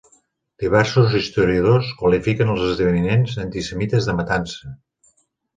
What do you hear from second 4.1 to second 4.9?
"matança".